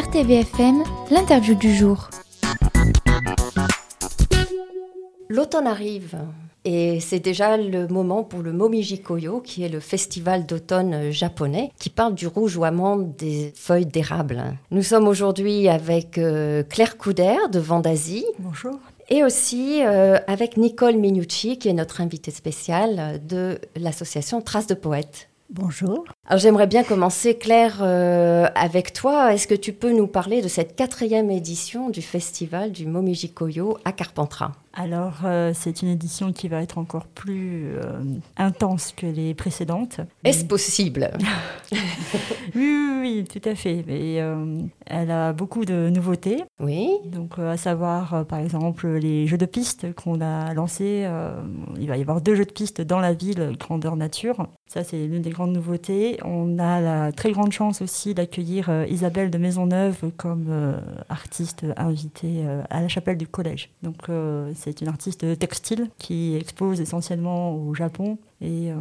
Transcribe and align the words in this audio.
RTVFM, 0.00 0.82
l'interview 1.10 1.54
du 1.54 1.74
jour. 1.74 2.08
L'automne 5.28 5.66
arrive 5.66 6.16
et 6.64 7.00
c'est 7.00 7.20
déjà 7.20 7.58
le 7.58 7.86
moment 7.86 8.24
pour 8.24 8.40
le 8.40 8.54
Momiji 8.54 9.02
Koyo, 9.02 9.40
qui 9.40 9.62
est 9.62 9.68
le 9.68 9.78
festival 9.78 10.46
d'automne 10.46 11.10
japonais, 11.10 11.70
qui 11.78 11.90
parle 11.90 12.14
du 12.14 12.26
rougeoiement 12.28 12.96
des 12.96 13.52
feuilles 13.54 13.84
d'érable. 13.84 14.42
Nous 14.70 14.82
sommes 14.82 15.06
aujourd'hui 15.06 15.68
avec 15.68 16.16
euh, 16.16 16.62
Claire 16.62 16.96
Couder 16.96 17.36
de 17.52 17.58
Vendasie. 17.58 18.24
Bonjour. 18.38 18.78
Et 19.10 19.22
aussi 19.22 19.82
euh, 19.84 20.16
avec 20.26 20.56
Nicole 20.56 20.96
Minucci, 20.96 21.58
qui 21.58 21.68
est 21.68 21.74
notre 21.74 22.00
invitée 22.00 22.30
spéciale 22.30 23.20
de 23.26 23.58
l'association 23.76 24.40
Traces 24.40 24.66
de 24.66 24.74
Poètes. 24.74 25.29
Bonjour. 25.52 26.04
Alors 26.26 26.38
j'aimerais 26.38 26.68
bien 26.68 26.84
commencer, 26.84 27.36
Claire, 27.36 27.80
euh, 27.82 28.46
avec 28.54 28.92
toi. 28.92 29.34
Est-ce 29.34 29.48
que 29.48 29.54
tu 29.54 29.72
peux 29.72 29.92
nous 29.92 30.06
parler 30.06 30.42
de 30.42 30.48
cette 30.48 30.76
quatrième 30.76 31.28
édition 31.28 31.90
du 31.90 32.02
festival 32.02 32.70
du 32.70 32.86
Momiji 32.86 33.32
Koyo 33.32 33.76
à 33.84 33.90
Carpentras? 33.90 34.52
Alors, 34.72 35.22
euh, 35.24 35.50
c'est 35.52 35.82
une 35.82 35.88
édition 35.88 36.32
qui 36.32 36.46
va 36.46 36.62
être 36.62 36.78
encore 36.78 37.06
plus 37.06 37.74
euh, 37.74 38.02
intense 38.36 38.92
que 38.96 39.06
les 39.06 39.34
précédentes. 39.34 40.00
Est-ce 40.24 40.44
possible? 40.44 41.10
Oui, 42.56 42.98
oui, 43.00 43.24
tout 43.30 43.48
à 43.48 43.54
fait. 43.54 43.84
Mais, 43.86 44.20
euh, 44.20 44.58
elle 44.86 45.12
a 45.12 45.32
beaucoup 45.32 45.64
de 45.64 45.88
nouveautés. 45.88 46.42
Oui. 46.58 46.90
Donc, 47.04 47.38
à 47.38 47.56
savoir, 47.56 48.26
par 48.26 48.40
exemple, 48.40 48.88
les 48.88 49.28
jeux 49.28 49.38
de 49.38 49.46
piste 49.46 49.94
qu'on 49.94 50.20
a 50.20 50.52
lancés. 50.52 51.08
il 51.78 51.86
va 51.86 51.96
y 51.96 52.00
avoir 52.00 52.20
deux 52.20 52.34
jeux 52.34 52.44
de 52.44 52.50
piste 52.50 52.80
dans 52.80 52.98
la 52.98 53.12
ville, 53.12 53.56
grandeur 53.58 53.94
nature. 53.94 54.48
Ça, 54.66 54.82
c'est 54.82 55.06
l'une 55.06 55.22
des 55.22 55.30
grandes 55.30 55.52
nouveautés. 55.52 56.18
On 56.24 56.58
a 56.58 56.80
la 56.80 57.12
très 57.12 57.30
grande 57.30 57.52
chance 57.52 57.82
aussi 57.82 58.14
d'accueillir 58.14 58.68
Isabelle 58.88 59.30
de 59.30 59.38
Maisonneuve 59.38 60.10
comme 60.16 60.74
artiste 61.08 61.64
invitée 61.76 62.44
à 62.68 62.82
la 62.82 62.88
chapelle 62.88 63.16
du 63.16 63.28
collège. 63.28 63.70
Donc, 63.82 64.08
c'est 64.60 64.80
une 64.80 64.88
artiste 64.88 65.38
textile 65.38 65.88
qui 65.98 66.36
expose 66.36 66.80
essentiellement 66.80 67.54
au 67.54 67.74
Japon 67.74 68.18
et 68.40 68.70
euh, 68.70 68.76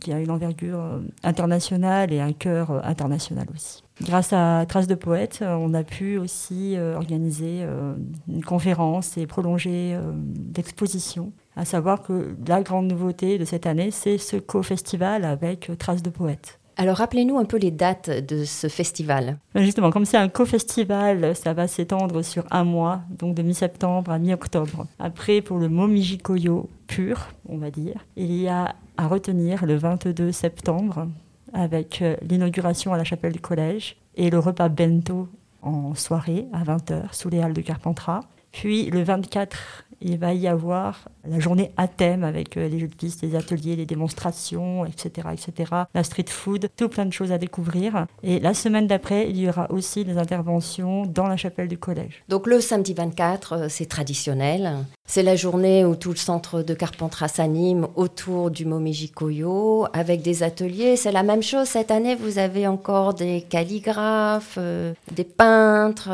qui 0.00 0.12
a 0.12 0.20
une 0.20 0.30
envergure 0.30 0.80
euh, 0.80 1.00
internationale 1.22 2.12
et 2.12 2.20
un 2.20 2.32
cœur 2.32 2.70
euh, 2.70 2.80
international 2.82 3.46
aussi. 3.54 3.82
Grâce 4.02 4.32
à 4.32 4.64
Traces 4.68 4.86
de 4.86 4.94
Poètes, 4.94 5.42
on 5.42 5.72
a 5.72 5.82
pu 5.82 6.18
aussi 6.18 6.76
organiser 6.78 7.64
une 8.28 8.44
conférence 8.44 9.16
et 9.16 9.26
prolonger 9.26 9.98
l'exposition. 10.54 11.32
À 11.56 11.64
savoir 11.64 12.02
que 12.02 12.36
la 12.46 12.60
grande 12.60 12.88
nouveauté 12.88 13.38
de 13.38 13.46
cette 13.46 13.64
année, 13.64 13.90
c'est 13.90 14.18
ce 14.18 14.36
co-festival 14.36 15.24
avec 15.24 15.70
Traces 15.78 16.02
de 16.02 16.10
Poètes. 16.10 16.58
Alors 16.78 16.98
rappelez-nous 16.98 17.38
un 17.38 17.46
peu 17.46 17.56
les 17.56 17.70
dates 17.70 18.10
de 18.10 18.44
ce 18.44 18.68
festival. 18.68 19.38
Ben, 19.54 19.64
justement, 19.64 19.90
comme 19.90 20.04
c'est 20.04 20.18
un 20.18 20.28
co-festival, 20.28 21.34
ça 21.34 21.54
va 21.54 21.68
s'étendre 21.68 22.22
sur 22.22 22.44
un 22.50 22.64
mois, 22.64 23.00
donc 23.10 23.34
de 23.34 23.42
mi-septembre 23.42 24.10
à 24.10 24.18
mi-octobre. 24.18 24.86
Après, 24.98 25.40
pour 25.40 25.58
le 25.58 25.70
Momiji 25.70 26.18
Koyo 26.18 26.68
pur, 26.86 27.28
on 27.48 27.56
va 27.56 27.70
dire, 27.70 28.04
il 28.16 28.32
y 28.34 28.46
a 28.48 28.74
à 28.98 29.08
retenir 29.08 29.64
le 29.64 29.76
22 29.76 30.32
septembre 30.32 31.08
avec 31.52 32.02
euh, 32.02 32.16
l'inauguration 32.22 32.92
à 32.92 32.98
la 32.98 33.04
chapelle 33.04 33.32
du 33.32 33.40
collège 33.40 33.96
et 34.14 34.30
le 34.30 34.38
repas 34.38 34.68
bento 34.68 35.28
en 35.62 35.94
soirée 35.94 36.46
à 36.52 36.62
20h 36.62 37.12
sous 37.12 37.28
les 37.28 37.40
halles 37.40 37.52
de 37.54 37.60
Carpentras. 37.60 38.20
Puis 38.56 38.86
le 38.86 39.02
24 39.02 39.84
il 40.00 40.18
va 40.18 40.32
y 40.34 40.46
avoir 40.46 41.08
la 41.26 41.38
journée 41.40 41.72
à 41.76 41.88
thème 41.88 42.24
avec 42.24 42.56
euh, 42.56 42.68
les 42.68 42.78
jeux 42.78 42.88
de 42.88 42.94
piste, 42.94 43.22
les 43.22 43.34
ateliers, 43.34 43.76
les 43.76 43.86
démonstrations, 43.86 44.84
etc., 44.84 45.28
etc. 45.32 45.72
La 45.94 46.04
street 46.04 46.26
food, 46.28 46.68
tout 46.76 46.88
plein 46.88 47.06
de 47.06 47.12
choses 47.12 47.32
à 47.32 47.38
découvrir. 47.38 48.06
Et 48.22 48.38
la 48.40 48.54
semaine 48.54 48.86
d'après, 48.86 49.28
il 49.28 49.38
y 49.38 49.48
aura 49.48 49.70
aussi 49.70 50.04
des 50.04 50.18
interventions 50.18 51.06
dans 51.06 51.26
la 51.26 51.36
chapelle 51.36 51.68
du 51.68 51.78
collège. 51.78 52.24
Donc 52.28 52.46
le 52.46 52.60
samedi 52.60 52.94
24, 52.94 53.52
euh, 53.52 53.66
c'est 53.68 53.86
traditionnel. 53.86 54.84
C'est 55.06 55.22
la 55.22 55.36
journée 55.36 55.84
où 55.84 55.94
tout 55.94 56.10
le 56.10 56.16
centre 56.16 56.62
de 56.62 56.74
Carpentras 56.74 57.28
s'anime 57.28 57.86
autour 57.94 58.50
du 58.50 58.66
Momiji 58.66 59.10
Koyo 59.10 59.86
avec 59.92 60.22
des 60.22 60.42
ateliers. 60.42 60.96
C'est 60.96 61.12
la 61.12 61.22
même 61.22 61.42
chose 61.42 61.68
cette 61.68 61.90
année. 61.90 62.14
Vous 62.16 62.38
avez 62.38 62.66
encore 62.66 63.14
des 63.14 63.42
calligraphes, 63.42 64.56
euh, 64.58 64.92
des 65.14 65.24
peintres. 65.24 66.10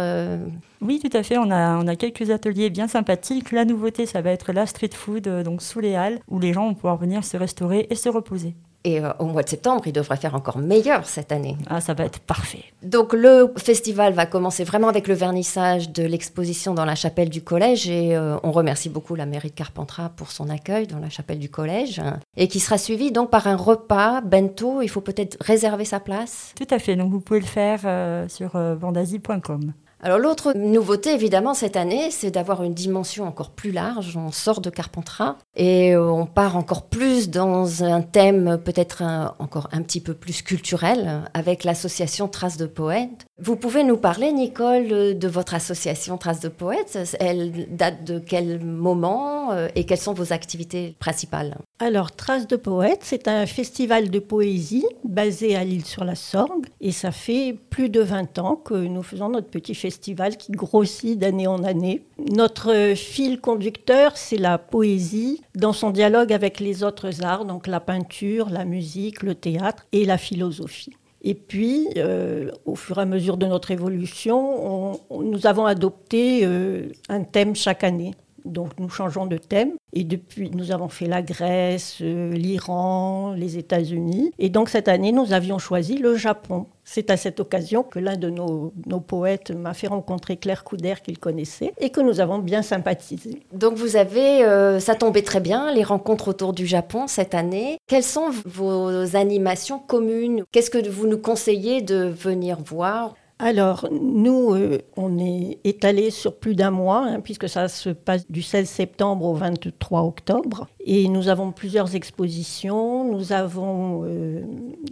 Oui, 0.82 0.98
tout 0.98 1.16
à 1.16 1.22
fait. 1.22 1.38
On 1.38 1.50
a, 1.50 1.76
on 1.76 1.86
a 1.86 1.94
quelques 1.94 2.30
ateliers 2.30 2.68
bien 2.68 2.88
sympathiques. 2.88 3.52
La 3.52 3.64
nouveauté, 3.64 4.04
ça 4.04 4.20
va 4.20 4.30
être 4.30 4.52
la 4.52 4.66
street 4.66 4.90
food, 4.92 5.28
euh, 5.28 5.44
donc 5.44 5.62
sous 5.62 5.78
les 5.78 5.94
halles, 5.94 6.18
où 6.28 6.40
les 6.40 6.52
gens 6.52 6.66
vont 6.66 6.74
pouvoir 6.74 6.96
venir 6.96 7.24
se 7.24 7.36
restaurer 7.36 7.86
et 7.88 7.94
se 7.94 8.08
reposer. 8.08 8.54
Et 8.84 9.00
euh, 9.00 9.12
au 9.18 9.26
mois 9.26 9.42
de 9.42 9.48
septembre, 9.48 9.84
il 9.86 9.92
devrait 9.92 10.16
faire 10.16 10.34
encore 10.34 10.58
meilleur 10.58 11.06
cette 11.06 11.32
année. 11.32 11.56
Ah, 11.68 11.80
ça 11.80 11.94
va 11.94 12.04
être 12.04 12.18
parfait. 12.18 12.64
Donc 12.82 13.12
le 13.12 13.52
festival 13.56 14.12
va 14.12 14.26
commencer 14.26 14.64
vraiment 14.64 14.88
avec 14.88 15.06
le 15.06 15.14
vernissage 15.14 15.90
de 15.90 16.02
l'exposition 16.02 16.74
dans 16.74 16.84
la 16.84 16.94
chapelle 16.94 17.28
du 17.28 17.42
collège 17.42 17.88
et 17.88 18.16
euh, 18.16 18.36
on 18.42 18.50
remercie 18.50 18.88
beaucoup 18.88 19.14
la 19.14 19.26
mairie 19.26 19.50
de 19.50 19.54
Carpentras 19.54 20.10
pour 20.10 20.30
son 20.30 20.50
accueil 20.50 20.86
dans 20.86 20.98
la 20.98 21.10
chapelle 21.10 21.38
du 21.38 21.48
collège 21.48 22.00
et 22.36 22.48
qui 22.48 22.60
sera 22.60 22.78
suivi 22.78 23.12
donc 23.12 23.30
par 23.30 23.46
un 23.46 23.56
repas 23.56 24.20
bento. 24.20 24.82
Il 24.82 24.88
faut 24.88 25.00
peut-être 25.00 25.36
réserver 25.40 25.84
sa 25.84 26.00
place. 26.00 26.52
Tout 26.56 26.66
à 26.70 26.78
fait. 26.78 26.96
Donc 26.96 27.10
vous 27.12 27.20
pouvez 27.20 27.40
le 27.40 27.46
faire 27.46 27.80
sur 28.28 28.50
vendasi.com. 28.56 29.72
Alors 30.04 30.18
l'autre 30.18 30.52
nouveauté 30.56 31.14
évidemment 31.14 31.54
cette 31.54 31.76
année, 31.76 32.10
c'est 32.10 32.32
d'avoir 32.32 32.64
une 32.64 32.74
dimension 32.74 33.24
encore 33.24 33.50
plus 33.50 33.70
large. 33.70 34.16
On 34.16 34.32
sort 34.32 34.60
de 34.60 34.68
Carpentras 34.68 35.36
et 35.54 35.94
euh, 35.94 36.10
on 36.10 36.26
part 36.26 36.56
encore 36.56 36.86
plus 36.86 37.30
dans 37.30 37.84
un 37.84 38.02
thème 38.02 38.58
peut-être 38.64 39.04
encore 39.38 39.68
un 39.70 39.80
petit 39.82 40.00
peu 40.00 40.14
plus 40.14 40.42
culturel 40.42 41.22
avec 41.34 41.62
l'association 41.62 42.26
Traces 42.26 42.56
de 42.56 42.66
Poètes. 42.66 43.26
Vous 43.38 43.54
pouvez 43.54 43.84
nous 43.84 43.96
parler, 43.96 44.32
Nicole, 44.32 45.18
de 45.18 45.28
votre 45.28 45.54
association 45.54 46.18
Traces 46.18 46.40
de 46.40 46.48
Poètes 46.48 46.98
Elle 47.20 47.68
date 47.76 48.02
de 48.02 48.18
quel 48.18 48.64
moment 48.64 49.52
euh, 49.52 49.68
et 49.76 49.84
quelles 49.84 49.98
sont 49.98 50.14
vos 50.14 50.32
activités 50.32 50.96
principales? 50.98 51.58
Alors 51.78 52.10
Traces 52.10 52.48
de 52.48 52.56
Poètes, 52.56 53.02
c'est 53.02 53.28
un 53.28 53.46
festival 53.46 54.10
de 54.10 54.18
poésie 54.18 54.86
basé 55.04 55.54
à 55.54 55.62
l'île 55.62 55.84
sur 55.84 56.04
la 56.04 56.16
Sorgue 56.16 56.66
et 56.80 56.90
ça 56.90 57.12
fait 57.12 57.56
plus 57.70 57.88
de 57.88 58.00
20 58.00 58.40
ans 58.40 58.56
que 58.56 58.74
nous 58.74 59.02
faisons 59.04 59.28
notre 59.28 59.48
petit 59.48 59.76
festival 59.76 59.91
qui 59.98 60.52
grossit 60.52 61.18
d'année 61.18 61.46
en 61.46 61.64
année. 61.64 62.02
Notre 62.30 62.94
fil 62.94 63.40
conducteur, 63.40 64.16
c'est 64.16 64.36
la 64.36 64.58
poésie 64.58 65.42
dans 65.54 65.72
son 65.72 65.90
dialogue 65.90 66.32
avec 66.32 66.60
les 66.60 66.82
autres 66.82 67.24
arts, 67.24 67.44
donc 67.44 67.66
la 67.66 67.80
peinture, 67.80 68.50
la 68.50 68.64
musique, 68.64 69.22
le 69.22 69.34
théâtre 69.34 69.86
et 69.92 70.04
la 70.04 70.18
philosophie. 70.18 70.92
Et 71.24 71.34
puis, 71.34 71.88
euh, 71.96 72.50
au 72.66 72.74
fur 72.74 72.98
et 72.98 73.02
à 73.02 73.04
mesure 73.04 73.36
de 73.36 73.46
notre 73.46 73.70
évolution, 73.70 75.00
nous 75.10 75.46
avons 75.46 75.66
adopté 75.66 76.40
euh, 76.42 76.88
un 77.08 77.22
thème 77.22 77.54
chaque 77.54 77.84
année. 77.84 78.12
Donc 78.44 78.78
nous 78.78 78.88
changeons 78.88 79.26
de 79.26 79.36
thème. 79.36 79.72
Et 79.94 80.04
depuis, 80.04 80.50
nous 80.50 80.72
avons 80.72 80.88
fait 80.88 81.06
la 81.06 81.22
Grèce, 81.22 81.98
euh, 82.00 82.32
l'Iran, 82.32 83.34
les 83.36 83.58
États-Unis. 83.58 84.32
Et 84.38 84.48
donc 84.48 84.68
cette 84.68 84.88
année, 84.88 85.12
nous 85.12 85.32
avions 85.32 85.58
choisi 85.58 85.98
le 85.98 86.16
Japon. 86.16 86.66
C'est 86.84 87.10
à 87.10 87.16
cette 87.16 87.40
occasion 87.40 87.82
que 87.82 87.98
l'un 87.98 88.16
de 88.16 88.28
nos, 88.28 88.72
poètes 89.00 89.50
m'a 89.52 89.74
fait 89.74 89.86
rencontrer 89.86 90.36
Claire 90.36 90.64
Couder 90.64 90.94
qu'il 91.02 91.18
connaissait 91.18 91.72
et 91.78 91.90
que 91.90 92.00
nous 92.00 92.20
avons 92.20 92.38
bien 92.38 92.62
sympathisé. 92.62 93.42
Donc 93.52 93.74
vous 93.74 93.96
avez, 93.96 94.44
euh, 94.44 94.80
ça 94.80 94.94
tombait 94.94 95.22
très 95.22 95.40
bien, 95.40 95.72
les 95.72 95.84
rencontres 95.84 96.28
autour 96.28 96.52
du 96.52 96.66
Japon 96.66 97.06
cette 97.06 97.34
année. 97.34 97.78
Quelles 97.86 98.02
sont 98.02 98.30
vos 98.46 99.16
animations 99.16 99.78
communes? 99.78 100.44
Qu'est-ce 100.50 100.70
que 100.70 100.88
vous 100.88 101.06
nous 101.06 101.18
conseillez 101.18 101.82
de 101.82 102.04
venir 102.04 102.58
voir? 102.64 103.14
Alors, 103.44 103.88
nous, 103.90 104.54
euh, 104.54 104.78
on 104.96 105.18
est 105.18 105.58
étalé 105.64 106.12
sur 106.12 106.36
plus 106.36 106.54
d'un 106.54 106.70
mois, 106.70 107.04
hein, 107.08 107.20
puisque 107.20 107.48
ça 107.48 107.66
se 107.66 107.90
passe 107.90 108.30
du 108.30 108.40
16 108.40 108.68
septembre 108.68 109.24
au 109.26 109.34
23 109.34 110.02
octobre. 110.02 110.68
Et 110.84 111.08
nous 111.08 111.28
avons 111.28 111.52
plusieurs 111.52 111.94
expositions, 111.94 113.04
nous 113.04 113.32
avons 113.32 114.04
euh, 114.04 114.42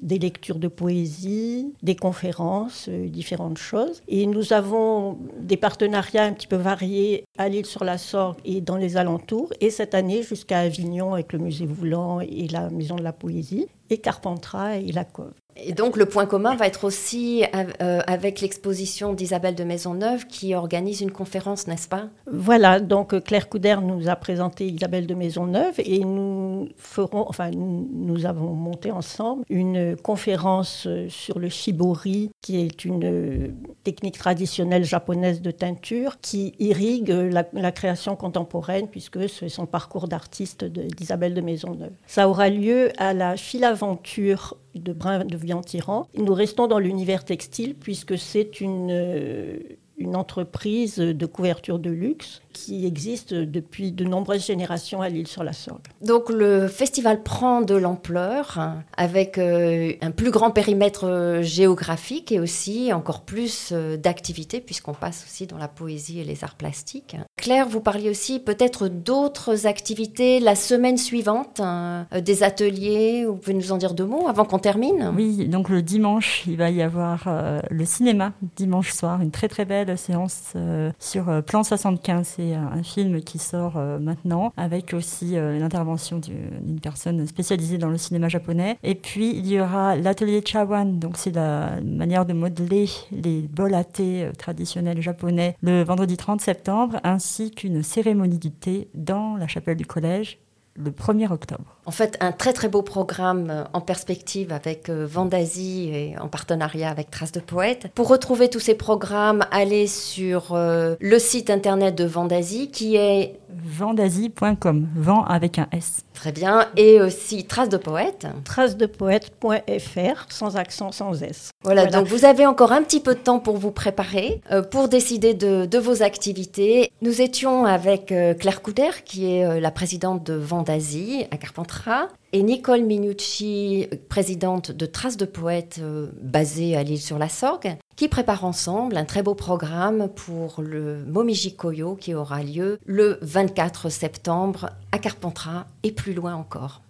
des 0.00 0.18
lectures 0.18 0.58
de 0.58 0.68
poésie, 0.68 1.74
des 1.82 1.96
conférences, 1.96 2.86
euh, 2.88 3.08
différentes 3.08 3.58
choses. 3.58 4.00
Et 4.06 4.26
nous 4.26 4.52
avons 4.52 5.18
des 5.40 5.56
partenariats 5.56 6.24
un 6.24 6.32
petit 6.32 6.46
peu 6.46 6.56
variés 6.56 7.24
à 7.38 7.48
l'île 7.48 7.66
sur 7.66 7.84
la 7.84 7.98
Sorgue 7.98 8.38
et 8.44 8.60
dans 8.60 8.76
les 8.76 8.96
alentours. 8.96 9.52
Et 9.60 9.70
cette 9.70 9.94
année, 9.94 10.22
jusqu'à 10.22 10.60
Avignon 10.60 11.14
avec 11.14 11.32
le 11.32 11.40
musée 11.40 11.66
Voulant 11.66 12.20
et 12.20 12.46
la 12.48 12.70
Maison 12.70 12.94
de 12.96 13.02
la 13.02 13.12
Poésie, 13.12 13.66
et 13.90 13.98
Carpentras 13.98 14.76
et 14.76 14.92
la 14.92 15.04
Cove. 15.04 15.32
Et 15.56 15.72
donc 15.72 15.96
le 15.96 16.06
point 16.06 16.26
commun 16.26 16.54
va 16.54 16.66
être 16.66 16.84
aussi 16.84 17.44
euh, 17.54 18.00
avec 18.06 18.40
l'exposition 18.40 19.12
d'Isabelle 19.12 19.56
de 19.56 19.64
Maisonneuve 19.64 20.26
qui 20.26 20.54
organise 20.54 21.00
une 21.00 21.10
conférence, 21.10 21.66
n'est-ce 21.66 21.88
pas? 21.88 22.04
Voilà, 22.30 22.80
donc 22.80 23.22
Claire 23.24 23.48
Couder 23.48 23.76
nous 23.82 24.08
a 24.08 24.16
présenté 24.16 24.66
Isabelle 24.66 25.06
de 25.06 25.14
Maisonneuve 25.14 25.79
et 25.84 26.04
nous 26.04 26.68
ferons, 26.76 27.26
enfin, 27.28 27.50
nous 27.50 28.26
avons 28.26 28.54
monté 28.54 28.90
ensemble 28.90 29.44
une 29.48 29.96
conférence 29.96 30.88
sur 31.08 31.38
le 31.38 31.48
shibori, 31.48 32.30
qui 32.42 32.60
est 32.60 32.84
une 32.84 33.54
technique 33.84 34.18
traditionnelle 34.18 34.84
japonaise 34.84 35.42
de 35.42 35.50
teinture 35.50 36.20
qui 36.20 36.54
irrigue 36.58 37.10
la, 37.10 37.72
création 37.72 38.16
contemporaine, 38.16 38.88
puisque 38.88 39.28
c'est 39.28 39.48
son 39.48 39.66
parcours 39.66 40.08
d'artiste 40.08 40.64
d'Isabelle 40.64 41.34
de 41.34 41.40
Maisonneuve. 41.40 41.92
Ça 42.06 42.28
aura 42.28 42.48
lieu 42.48 42.90
à 42.98 43.14
la 43.14 43.36
Philaventure 43.36 44.56
de 44.74 44.92
Brin 44.92 45.24
de 45.24 45.36
Vian-Tyran. 45.36 46.06
Nous 46.16 46.34
restons 46.34 46.66
dans 46.66 46.78
l'univers 46.78 47.24
textile 47.24 47.74
puisque 47.74 48.16
c'est 48.18 48.60
une, 48.60 49.58
une 50.00 50.16
entreprise 50.16 50.96
de 50.96 51.26
couverture 51.26 51.78
de 51.78 51.90
luxe 51.90 52.40
qui 52.52 52.86
existe 52.86 53.32
depuis 53.32 53.92
de 53.92 54.04
nombreuses 54.04 54.44
générations 54.44 55.02
à 55.02 55.08
l'île 55.08 55.28
sur 55.28 55.44
la 55.44 55.52
Sorgue. 55.52 55.80
Donc 56.02 56.30
le 56.30 56.66
festival 56.66 57.22
prend 57.22 57.60
de 57.60 57.74
l'ampleur 57.74 58.58
hein, 58.58 58.82
avec 58.96 59.38
euh, 59.38 59.92
un 60.00 60.10
plus 60.10 60.30
grand 60.30 60.50
périmètre 60.50 61.06
euh, 61.06 61.42
géographique 61.42 62.32
et 62.32 62.40
aussi 62.40 62.92
encore 62.92 63.22
plus 63.22 63.70
euh, 63.72 63.96
d'activités 63.96 64.60
puisqu'on 64.60 64.94
passe 64.94 65.24
aussi 65.26 65.46
dans 65.46 65.58
la 65.58 65.68
poésie 65.68 66.20
et 66.20 66.24
les 66.24 66.42
arts 66.42 66.56
plastiques. 66.56 67.16
Claire, 67.36 67.68
vous 67.68 67.80
parliez 67.80 68.10
aussi 68.10 68.40
peut-être 68.40 68.88
d'autres 68.88 69.66
activités 69.66 70.40
la 70.40 70.54
semaine 70.54 70.96
suivante, 70.96 71.60
hein, 71.60 72.06
des 72.20 72.42
ateliers, 72.42 73.24
vous 73.26 73.36
pouvez 73.36 73.54
nous 73.54 73.72
en 73.72 73.76
dire 73.76 73.94
deux 73.94 74.06
mots 74.06 74.28
avant 74.28 74.44
qu'on 74.44 74.58
termine? 74.58 75.12
Oui, 75.16 75.46
donc 75.48 75.68
le 75.68 75.82
dimanche, 75.82 76.44
il 76.46 76.56
va 76.56 76.70
y 76.70 76.82
avoir 76.82 77.28
le 77.70 77.84
cinéma 77.84 78.32
dimanche 78.56 78.92
soir, 78.92 79.20
une 79.20 79.30
très 79.30 79.48
très 79.48 79.64
belle 79.64 79.89
séance 79.96 80.54
sur 80.98 81.42
Plan 81.44 81.62
75. 81.62 82.26
C'est 82.36 82.54
un 82.54 82.82
film 82.82 83.20
qui 83.22 83.38
sort 83.38 83.76
euh, 83.76 83.98
maintenant 83.98 84.52
avec 84.56 84.94
aussi 84.94 85.36
euh, 85.36 85.58
l'intervention 85.58 86.18
d'une 86.18 86.80
personne 86.80 87.26
spécialisée 87.26 87.78
dans 87.78 87.88
le 87.88 87.98
cinéma 87.98 88.28
japonais. 88.28 88.78
Et 88.82 88.94
puis 88.94 89.30
il 89.30 89.46
y 89.46 89.60
aura 89.60 89.96
l'atelier 89.96 90.42
Chawan, 90.44 90.98
donc 90.98 91.16
c'est 91.16 91.34
la 91.34 91.80
manière 91.82 92.26
de 92.26 92.32
modeler 92.32 92.88
les 93.10 93.42
bols 93.42 93.74
à 93.74 93.84
thé 93.84 94.24
euh, 94.24 94.32
traditionnels 94.32 95.00
japonais 95.00 95.56
le 95.62 95.82
vendredi 95.82 96.16
30 96.16 96.40
septembre, 96.40 97.00
ainsi 97.04 97.50
qu'une 97.50 97.82
cérémonie 97.82 98.38
du 98.38 98.50
thé 98.50 98.88
dans 98.94 99.36
la 99.36 99.46
chapelle 99.46 99.76
du 99.76 99.86
collège 99.86 100.38
le 100.82 100.90
1er 100.90 101.32
octobre. 101.32 101.76
En 101.86 101.90
fait, 101.90 102.16
un 102.20 102.32
très 102.32 102.52
très 102.52 102.68
beau 102.68 102.82
programme 102.82 103.50
euh, 103.50 103.64
en 103.72 103.80
perspective 103.80 104.52
avec 104.52 104.88
euh, 104.88 105.06
Vendasie 105.06 105.90
et 105.92 106.18
en 106.18 106.28
partenariat 106.28 106.90
avec 106.90 107.10
Traces 107.10 107.32
de 107.32 107.40
Poète. 107.40 107.88
Pour 107.94 108.08
retrouver 108.08 108.48
tous 108.48 108.60
ces 108.60 108.74
programmes, 108.74 109.44
allez 109.50 109.86
sur 109.86 110.52
euh, 110.52 110.94
le 111.00 111.18
site 111.18 111.50
internet 111.50 111.94
de 111.94 112.04
Vendasie 112.04 112.70
qui 112.70 112.96
est 112.96 113.40
vendasie.com, 113.64 114.88
vent 114.96 115.24
avec 115.24 115.58
un 115.58 115.68
S. 115.72 116.02
Très 116.14 116.32
bien. 116.32 116.66
Et 116.76 117.00
aussi 117.00 117.44
Traces 117.44 117.68
de 117.68 117.76
Poète. 117.76 118.26
Tracesdepoète.fr, 118.44 120.26
sans 120.28 120.56
accent, 120.56 120.92
sans 120.92 121.22
S. 121.22 121.50
Voilà, 121.62 121.86
donc 121.86 122.06
vous 122.06 122.24
avez 122.24 122.46
encore 122.46 122.72
un 122.72 122.82
petit 122.82 123.00
peu 123.00 123.14
de 123.14 123.20
temps 123.20 123.38
pour 123.38 123.56
vous 123.56 123.70
préparer, 123.70 124.40
pour 124.70 124.88
décider 124.88 125.34
de, 125.34 125.78
vos 125.78 126.02
activités. 126.02 126.90
Nous 127.02 127.20
étions 127.20 127.64
avec 127.64 128.14
Claire 128.38 128.62
Couder, 128.62 128.90
qui 129.04 129.32
est 129.32 129.60
la 129.60 129.70
présidente 129.70 130.24
de 130.24 130.34
Vendasie 130.34 131.26
à 131.30 131.36
Carpentras 131.36 132.08
et 132.32 132.42
Nicole 132.42 132.82
Minucci, 132.82 133.88
présidente 134.08 134.70
de 134.70 134.86
Traces 134.86 135.16
de 135.16 135.24
Poètes 135.24 135.80
euh, 135.82 136.08
basée 136.20 136.76
à 136.76 136.82
l'île 136.82 137.00
sur 137.00 137.18
la 137.18 137.28
Sorgue, 137.28 137.76
qui 137.96 138.08
prépare 138.08 138.44
ensemble 138.44 138.96
un 138.96 139.04
très 139.04 139.22
beau 139.22 139.34
programme 139.34 140.08
pour 140.08 140.62
le 140.62 141.04
Momiji 141.06 141.54
Koyo 141.56 141.96
qui 141.96 142.14
aura 142.14 142.42
lieu 142.42 142.78
le 142.86 143.18
24 143.22 143.88
septembre 143.88 144.70
à 144.92 144.98
Carpentras 144.98 145.66
et 145.82 145.92
plus 145.92 146.14
loin 146.14 146.34
encore. 146.34 146.82